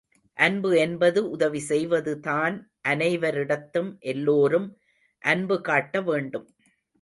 அன்பு 0.37 0.69
என்பது 0.77 1.19
உதவி 1.29 1.59
செய்வதுதான் 1.67 2.55
அனைவரிடத்தும் 2.87 3.91
எல்லோரும் 4.05 4.67
அன்பு 5.23 5.61
காட்ட 5.61 6.01
வேண்டும். 6.01 6.47